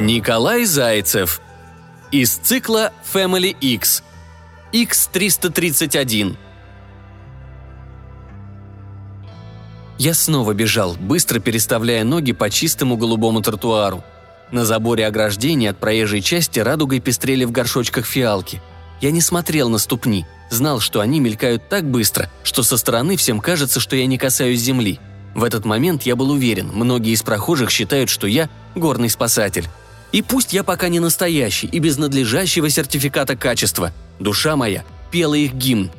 Николай 0.00 0.64
Зайцев. 0.64 1.42
Из 2.10 2.34
цикла 2.34 2.90
Family 3.12 3.54
X. 3.60 4.02
X331. 4.72 6.36
Я 9.98 10.14
снова 10.14 10.54
бежал, 10.54 10.96
быстро 10.98 11.38
переставляя 11.38 12.02
ноги 12.04 12.32
по 12.32 12.48
чистому 12.48 12.96
голубому 12.96 13.42
тротуару. 13.42 14.02
На 14.50 14.64
заборе 14.64 15.06
ограждения 15.06 15.68
от 15.68 15.76
проезжей 15.76 16.22
части 16.22 16.60
радугой 16.60 17.00
пестрели 17.00 17.44
в 17.44 17.50
горшочках 17.52 18.06
фиалки. 18.06 18.62
Я 19.02 19.10
не 19.10 19.20
смотрел 19.20 19.68
на 19.68 19.76
ступни, 19.76 20.24
знал, 20.48 20.80
что 20.80 21.00
они 21.00 21.20
мелькают 21.20 21.68
так 21.68 21.84
быстро, 21.84 22.30
что 22.42 22.62
со 22.62 22.78
стороны 22.78 23.18
всем 23.18 23.38
кажется, 23.38 23.80
что 23.80 23.96
я 23.96 24.06
не 24.06 24.16
касаюсь 24.16 24.60
земли. 24.60 24.98
В 25.34 25.44
этот 25.44 25.66
момент 25.66 26.04
я 26.04 26.16
был 26.16 26.30
уверен, 26.30 26.70
многие 26.72 27.12
из 27.12 27.22
прохожих 27.22 27.70
считают, 27.70 28.08
что 28.08 28.26
я 28.26 28.48
горный 28.74 29.10
спасатель. 29.10 29.68
И 30.12 30.22
пусть 30.22 30.52
я 30.52 30.64
пока 30.64 30.88
не 30.88 31.00
настоящий 31.00 31.66
и 31.66 31.78
без 31.78 31.96
надлежащего 31.98 32.68
сертификата 32.68 33.36
качества, 33.36 33.92
душа 34.18 34.56
моя 34.56 34.84
пела 35.10 35.34
их 35.34 35.54
гимн, 35.54 35.90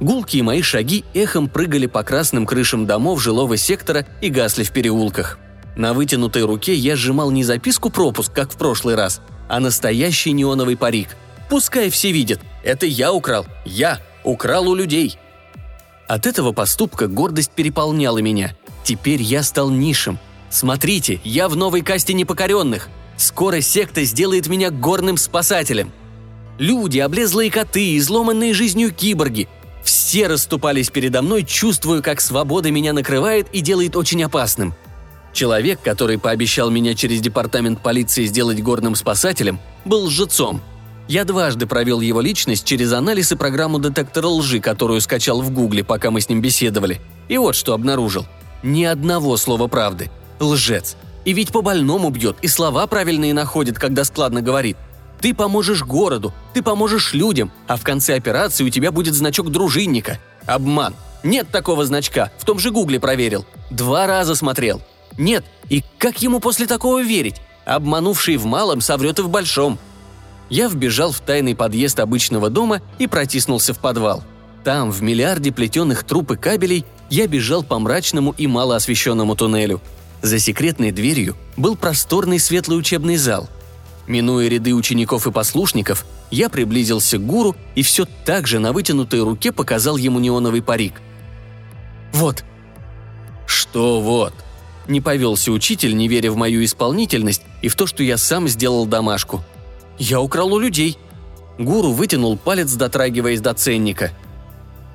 Гулкие 0.00 0.42
мои 0.42 0.62
шаги 0.62 1.04
эхом 1.14 1.48
прыгали 1.48 1.86
по 1.86 2.02
красным 2.02 2.46
крышам 2.46 2.86
домов 2.86 3.22
жилого 3.22 3.56
сектора 3.56 4.06
и 4.20 4.28
гасли 4.28 4.64
в 4.64 4.72
переулках. 4.72 5.38
На 5.76 5.92
вытянутой 5.92 6.42
руке 6.42 6.74
я 6.74 6.96
сжимал 6.96 7.30
не 7.30 7.44
записку 7.44 7.90
пропуск, 7.90 8.32
как 8.32 8.52
в 8.52 8.56
прошлый 8.56 8.94
раз, 8.94 9.20
а 9.48 9.60
настоящий 9.60 10.32
неоновый 10.32 10.76
парик. 10.76 11.16
Пускай 11.48 11.90
все 11.90 12.12
видят, 12.12 12.40
это 12.62 12.86
я 12.86 13.12
украл, 13.12 13.46
я 13.64 14.00
украл 14.24 14.68
у 14.68 14.74
людей. 14.74 15.18
От 16.06 16.26
этого 16.26 16.52
поступка 16.52 17.06
гордость 17.06 17.52
переполняла 17.52 18.18
меня. 18.18 18.54
Теперь 18.84 19.22
я 19.22 19.42
стал 19.42 19.70
нишем. 19.70 20.18
Смотрите, 20.50 21.20
я 21.24 21.48
в 21.48 21.56
новой 21.56 21.80
касте 21.80 22.12
непокоренных. 22.12 22.88
Скоро 23.16 23.60
секта 23.60 24.04
сделает 24.04 24.48
меня 24.48 24.70
горным 24.70 25.16
спасателем. 25.16 25.92
Люди, 26.58 26.98
облезлые 26.98 27.50
коты, 27.50 27.96
изломанные 27.96 28.54
жизнью 28.54 28.94
киборги, 28.94 29.48
все 29.82 30.26
расступались 30.28 30.90
передо 30.90 31.20
мной, 31.22 31.44
чувствуя, 31.44 32.00
как 32.00 32.20
свобода 32.20 32.70
меня 32.70 32.92
накрывает 32.92 33.48
и 33.52 33.60
делает 33.60 33.96
очень 33.96 34.22
опасным. 34.24 34.74
Человек, 35.32 35.80
который 35.82 36.18
пообещал 36.18 36.70
меня 36.70 36.94
через 36.94 37.20
департамент 37.20 37.82
полиции 37.82 38.24
сделать 38.24 38.62
горным 38.62 38.94
спасателем, 38.94 39.58
был 39.84 40.04
лжецом. 40.04 40.62
Я 41.08 41.24
дважды 41.24 41.66
провел 41.66 42.00
его 42.00 42.20
личность 42.20 42.64
через 42.64 42.92
анализ 42.92 43.32
и 43.32 43.36
программу 43.36 43.78
детектора 43.78 44.28
лжи, 44.28 44.60
которую 44.60 45.00
скачал 45.00 45.42
в 45.42 45.50
гугле, 45.50 45.84
пока 45.84 46.10
мы 46.10 46.20
с 46.20 46.28
ним 46.28 46.40
беседовали. 46.40 47.00
И 47.28 47.36
вот 47.36 47.56
что 47.56 47.74
обнаружил. 47.74 48.26
Ни 48.62 48.84
одного 48.84 49.36
слова 49.36 49.66
правды. 49.66 50.10
Лжец. 50.40 50.96
И 51.24 51.32
ведь 51.32 51.52
по-больному 51.52 52.10
бьет, 52.10 52.36
и 52.42 52.48
слова 52.48 52.86
правильные 52.86 53.34
находит, 53.34 53.78
когда 53.78 54.04
складно 54.04 54.42
говорит– 54.42 54.76
ты 55.24 55.32
поможешь 55.32 55.82
городу, 55.82 56.34
ты 56.52 56.62
поможешь 56.62 57.14
людям, 57.14 57.50
а 57.66 57.78
в 57.78 57.82
конце 57.82 58.14
операции 58.14 58.62
у 58.62 58.68
тебя 58.68 58.92
будет 58.92 59.14
значок 59.14 59.50
дружинника. 59.50 60.18
Обман. 60.44 60.94
Нет 61.22 61.48
такого 61.50 61.86
значка, 61.86 62.30
в 62.36 62.44
том 62.44 62.58
же 62.58 62.70
гугле 62.70 63.00
проверил. 63.00 63.46
Два 63.70 64.06
раза 64.06 64.34
смотрел. 64.34 64.82
Нет, 65.16 65.42
и 65.70 65.82
как 65.96 66.20
ему 66.20 66.40
после 66.40 66.66
такого 66.66 67.02
верить? 67.02 67.36
Обманувший 67.64 68.36
в 68.36 68.44
малом 68.44 68.82
соврет 68.82 69.18
и 69.18 69.22
в 69.22 69.30
большом. 69.30 69.78
Я 70.50 70.68
вбежал 70.68 71.10
в 71.10 71.20
тайный 71.20 71.56
подъезд 71.56 72.00
обычного 72.00 72.50
дома 72.50 72.82
и 72.98 73.06
протиснулся 73.06 73.72
в 73.72 73.78
подвал. 73.78 74.22
Там, 74.62 74.90
в 74.90 75.00
миллиарде 75.00 75.52
плетеных 75.52 76.04
труб 76.04 76.32
и 76.32 76.36
кабелей, 76.36 76.84
я 77.08 77.26
бежал 77.26 77.62
по 77.62 77.78
мрачному 77.78 78.34
и 78.36 78.46
малоосвещенному 78.46 79.34
туннелю. 79.36 79.80
За 80.24 80.40
секретной 80.40 80.90
дверью 80.90 81.36
был 81.56 81.76
просторный 81.76 82.40
светлый 82.40 82.76
учебный 82.78 83.16
зал– 83.16 83.48
Минуя 84.06 84.48
ряды 84.48 84.74
учеников 84.74 85.26
и 85.26 85.32
послушников, 85.32 86.04
я 86.30 86.48
приблизился 86.48 87.18
к 87.18 87.26
гуру 87.26 87.56
и 87.74 87.82
все 87.82 88.06
так 88.24 88.46
же 88.46 88.58
на 88.58 88.72
вытянутой 88.72 89.22
руке 89.22 89.50
показал 89.50 89.96
ему 89.96 90.18
неоновый 90.18 90.62
парик. 90.62 91.00
«Вот». 92.12 92.44
«Что 93.46 94.00
вот?» 94.00 94.34
Не 94.86 95.00
повелся 95.00 95.50
учитель, 95.50 95.96
не 95.96 96.08
веря 96.08 96.30
в 96.30 96.36
мою 96.36 96.62
исполнительность 96.62 97.42
и 97.62 97.68
в 97.68 97.76
то, 97.76 97.86
что 97.86 98.02
я 98.02 98.18
сам 98.18 98.48
сделал 98.48 98.84
домашку. 98.84 99.42
«Я 99.98 100.20
украл 100.20 100.52
у 100.52 100.58
людей». 100.58 100.98
Гуру 101.58 101.92
вытянул 101.92 102.36
палец, 102.36 102.72
дотрагиваясь 102.72 103.40
до 103.40 103.54
ценника. 103.54 104.10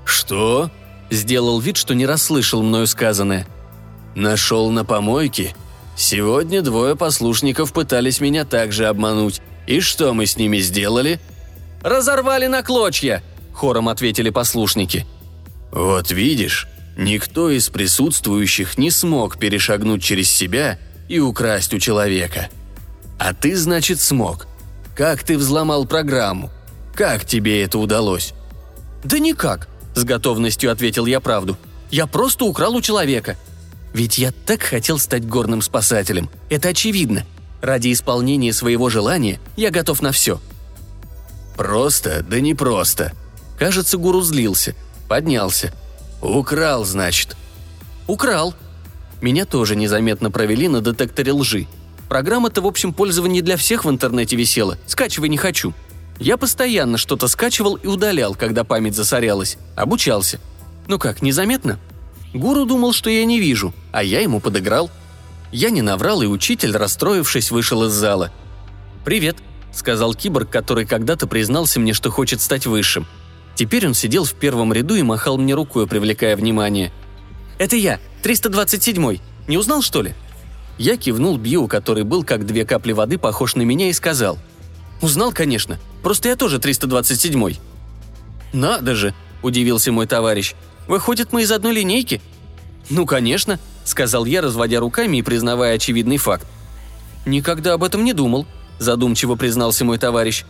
«Что?» 0.06 0.70
Сделал 1.10 1.60
вид, 1.60 1.78
что 1.78 1.96
не 1.96 2.06
расслышал 2.06 2.62
мною 2.62 2.86
сказанное. 2.86 3.48
«Нашел 4.20 4.70
на 4.70 4.84
помойке?» 4.84 5.56
Сегодня 5.96 6.62
двое 6.62 6.98
послушников 6.98 7.72
пытались 7.72 8.20
меня 8.20 8.44
также 8.44 8.88
обмануть. 8.88 9.42
И 9.66 9.80
что 9.80 10.14
мы 10.14 10.26
с 10.26 10.36
ними 10.36 10.58
сделали?» 10.58 11.22
«Разорвали 11.84 12.48
на 12.48 12.62
клочья!»– 12.62 13.24
хором 13.54 13.88
ответили 13.88 14.30
послушники. 14.30 15.06
«Вот 15.72 16.12
видишь, 16.12 16.68
никто 16.98 17.50
из 17.50 17.70
присутствующих 17.70 18.78
не 18.78 18.92
смог 18.92 19.40
перешагнуть 19.40 20.04
через 20.04 20.30
себя 20.30 20.78
и 21.08 21.20
украсть 21.20 21.74
у 21.74 21.80
человека. 21.80 22.50
А 23.20 23.34
ты, 23.34 23.56
значит, 23.56 24.02
смог. 24.02 24.48
Как 24.98 25.24
ты 25.24 25.38
взломал 25.38 25.86
программу? 25.86 26.52
Как 26.94 27.24
тебе 27.24 27.64
это 27.64 27.80
удалось?» 27.80 28.34
«Да 29.02 29.18
никак»,– 29.18 29.70
с 29.96 30.04
готовностью 30.04 30.74
ответил 30.74 31.06
я 31.06 31.22
правду. 31.22 31.58
«Я 31.90 32.06
просто 32.06 32.44
украл 32.44 32.76
у 32.76 32.82
человека. 32.82 33.38
Ведь 33.94 34.18
я 34.18 34.32
так 34.32 34.62
хотел 34.62 35.00
стать 35.00 35.28
горным 35.28 35.62
спасателем. 35.62 36.30
Это 36.50 36.70
очевидно. 36.70 37.26
Ради 37.62 37.92
исполнения 37.92 38.54
своего 38.54 38.90
желания 38.90 39.40
я 39.58 39.72
готов 39.72 40.02
на 40.02 40.12
все. 40.12 40.40
Просто, 41.58 42.24
да 42.24 42.40
не 42.40 42.54
просто. 42.54 43.12
Кажется, 43.58 43.98
гуру 43.98 44.22
злился. 44.22 44.76
Поднялся. 45.10 45.74
Украл, 46.22 46.86
значит. 46.86 47.36
Украл. 48.08 48.54
Меня 49.22 49.46
тоже 49.46 49.76
незаметно 49.76 50.32
провели 50.32 50.68
на 50.68 50.82
детекторе 50.82 51.34
лжи. 51.34 51.68
Программа-то 52.08 52.62
в 52.62 52.68
общем 52.68 52.94
пользовании 52.94 53.42
для 53.42 53.58
всех 53.58 53.86
в 53.86 53.90
интернете 53.90 54.36
висела. 54.36 54.78
Скачивай 54.88 55.30
не 55.30 55.38
хочу. 55.38 55.74
Я 56.18 56.38
постоянно 56.38 56.98
что-то 56.98 57.28
скачивал 57.28 57.76
и 57.76 57.88
удалял, 57.88 58.36
когда 58.36 58.64
память 58.64 58.96
засорялась. 58.96 59.58
Обучался. 59.76 60.40
Ну 60.88 60.98
как, 60.98 61.22
незаметно? 61.22 61.80
Гуру 62.34 62.66
думал, 62.66 62.94
что 62.94 63.10
я 63.10 63.26
не 63.26 63.40
вижу, 63.40 63.74
а 63.92 64.04
я 64.04 64.22
ему 64.22 64.40
подыграл. 64.40 64.92
Я 65.52 65.72
не 65.72 65.82
наврал, 65.82 66.22
и 66.22 66.28
учитель, 66.28 66.76
расстроившись, 66.76 67.52
вышел 67.52 67.84
из 67.86 67.92
зала. 67.92 68.32
«Привет»,— 69.04 69.38
сказал 69.74 70.14
киборг, 70.14 70.50
который 70.50 70.86
когда-то 70.86 71.26
признался 71.26 71.80
мне, 71.80 71.94
что 71.94 72.12
хочет 72.12 72.42
стать 72.42 72.68
высшим. 72.68 73.08
Теперь 73.56 73.88
он 73.88 73.94
сидел 73.94 74.26
в 74.26 74.34
первом 74.34 74.72
ряду 74.72 74.96
и 74.96 75.02
махал 75.02 75.38
мне 75.38 75.54
рукой, 75.56 75.88
привлекая 75.88 76.38
внимание. 76.38 76.92
«Это 77.58 77.76
я, 77.76 78.00
327-й. 78.24 79.22
Не 79.48 79.58
узнал, 79.58 79.82
что 79.82 80.02
ли?» 80.02 80.14
Я 80.78 80.96
кивнул 80.96 81.38
Бью, 81.38 81.68
который 81.68 82.04
был 82.04 82.24
как 82.24 82.46
две 82.46 82.64
капли 82.64 82.94
воды 82.94 83.18
похож 83.18 83.56
на 83.56 83.64
меня, 83.64 83.90
и 83.90 83.94
сказал. 83.94 84.38
«Узнал, 85.02 85.34
конечно. 85.34 85.80
Просто 86.04 86.30
я 86.30 86.36
тоже 86.36 86.58
327-й». 86.58 87.60
«Надо 88.54 88.96
же!»– 88.96 89.14
удивился 89.42 89.92
мой 89.92 90.08
товарищ. 90.08 90.56
Выходит, 90.90 91.32
мы 91.32 91.44
из 91.44 91.52
одной 91.52 91.74
линейки?» 91.74 92.20
«Ну, 92.90 93.06
конечно»,— 93.06 93.60
сказал 93.86 94.26
я, 94.26 94.42
разводя 94.42 94.80
руками 94.80 95.18
и 95.18 95.22
признавая 95.22 95.76
очевидный 95.76 96.18
факт. 96.18 96.48
«Никогда 97.28 97.74
об 97.74 97.84
этом 97.84 98.04
не 98.04 98.12
думал»,— 98.12 98.48
задумчиво 98.80 99.36
признался 99.36 99.86
мой 99.86 100.00
товарищ. 100.00 100.46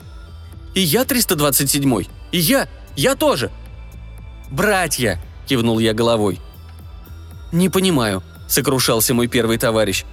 «И 0.75 0.79
я 0.79 1.03
327-й! 1.03 2.07
И 2.31 2.39
я! 2.39 2.69
Я 2.95 3.15
тоже!» 3.15 3.51
«Братья!»— 4.49 5.21
кивнул 5.45 5.77
я 5.77 5.93
головой. 5.93 6.39
«Не 7.51 7.67
понимаю»,— 7.67 8.23
сокрушался 8.47 9.13
мой 9.13 9.27
первый 9.27 9.57
товарищ. 9.57 10.05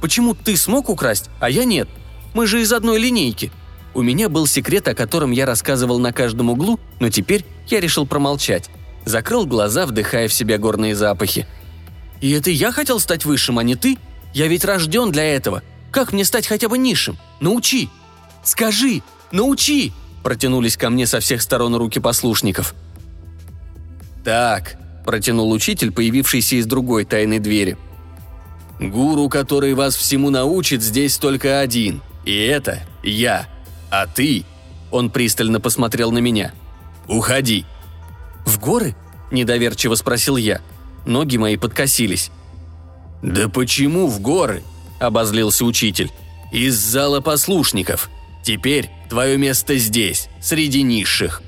«Почему 0.00 0.36
ты 0.36 0.56
смог 0.56 0.90
украсть, 0.90 1.28
а 1.40 1.50
я 1.50 1.64
нет? 1.64 1.88
Мы 2.34 2.46
же 2.46 2.62
из 2.62 2.72
одной 2.72 3.00
линейки». 3.00 3.50
У 3.94 4.02
меня 4.02 4.28
был 4.28 4.46
секрет, 4.46 4.86
о 4.86 4.94
котором 4.94 5.32
я 5.32 5.44
рассказывал 5.44 5.98
на 5.98 6.12
каждом 6.12 6.50
углу, 6.50 6.78
но 7.00 7.10
теперь 7.10 7.44
я 7.68 7.80
решил 7.80 8.06
промолчать 8.06 8.70
закрыл 9.04 9.46
глаза, 9.46 9.86
вдыхая 9.86 10.28
в 10.28 10.32
себя 10.32 10.58
горные 10.58 10.94
запахи. 10.94 11.46
«И 12.20 12.30
это 12.30 12.50
я 12.50 12.72
хотел 12.72 13.00
стать 13.00 13.24
высшим, 13.24 13.58
а 13.58 13.62
не 13.62 13.74
ты? 13.74 13.98
Я 14.32 14.46
ведь 14.46 14.64
рожден 14.64 15.10
для 15.10 15.24
этого. 15.24 15.62
Как 15.90 16.12
мне 16.12 16.24
стать 16.24 16.46
хотя 16.46 16.68
бы 16.68 16.78
низшим? 16.78 17.18
Научи! 17.40 17.90
Скажи! 18.42 19.02
Научи!» 19.30 19.92
Протянулись 20.22 20.76
ко 20.76 20.88
мне 20.88 21.06
со 21.06 21.20
всех 21.20 21.42
сторон 21.42 21.74
руки 21.74 21.98
послушников. 21.98 22.74
«Так»,– 24.24 24.76
протянул 25.04 25.50
учитель, 25.50 25.90
появившийся 25.90 26.56
из 26.56 26.66
другой 26.66 27.04
тайной 27.04 27.40
двери. 27.40 27.76
«Гуру, 28.78 29.28
который 29.28 29.74
вас 29.74 29.96
всему 29.96 30.30
научит, 30.30 30.82
здесь 30.82 31.18
только 31.18 31.60
один. 31.60 32.02
И 32.24 32.34
это 32.34 32.80
я. 33.02 33.46
А 33.90 34.06
ты...» 34.06 34.44
Он 34.90 35.10
пристально 35.10 35.60
посмотрел 35.60 36.12
на 36.12 36.18
меня. 36.18 36.52
«Уходи!» 37.08 37.66
«В 38.44 38.58
горы?»– 38.58 38.94
недоверчиво 39.30 39.94
спросил 39.94 40.36
я. 40.36 40.60
Ноги 41.06 41.36
мои 41.36 41.56
подкосились. 41.56 42.30
«Да 43.22 43.48
почему 43.48 44.06
в 44.08 44.20
горы?»– 44.20 44.62
обозлился 45.00 45.64
учитель. 45.64 46.10
Из 46.52 46.76
зала 46.76 47.20
послушников. 47.20 48.10
Теперь 48.44 48.90
твое 49.08 49.38
место 49.38 49.76
здесь, 49.78 50.28
среди 50.40 50.82
низших». 50.82 51.42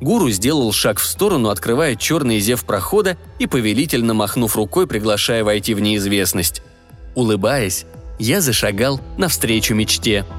Гуру 0.00 0.30
сделал 0.30 0.72
шаг 0.72 0.98
в 0.98 1.06
сторону, 1.06 1.48
открывая 1.48 1.96
черный 1.96 2.38
зев 2.38 2.64
прохода 2.64 3.16
и 3.38 3.46
повелительно 3.46 4.12
махнув 4.12 4.54
рукой, 4.54 4.86
приглашая 4.86 5.42
войти 5.42 5.72
в 5.74 5.80
неизвестность. 5.80 6.62
Улыбаясь, 7.14 7.86
я 8.18 8.42
зашагал 8.42 9.00
навстречу 9.16 9.74
мечте– 9.74 10.24